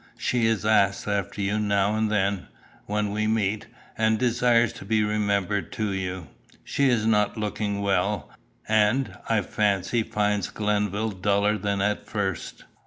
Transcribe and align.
She 0.17 0.49
asks 0.49 1.07
after 1.07 1.41
you 1.41 1.59
now 1.59 1.93
and 1.95 2.09
then, 2.11 2.47
when 2.87 3.11
we 3.11 3.27
meet, 3.27 3.67
and 3.95 4.17
desires 4.17 4.73
to 4.73 4.83
be 4.83 5.03
remembered 5.03 5.71
to 5.73 5.91
you. 5.91 6.27
She 6.63 6.89
is 6.89 7.05
not 7.05 7.37
looking 7.37 7.81
well, 7.81 8.31
and, 8.67 9.15
I 9.29 9.41
fancy, 9.43 10.01
finds 10.01 10.49
Glenville 10.49 11.11
duller 11.11 11.55
than 11.55 11.81
at 11.81 12.07
first." 12.07 12.63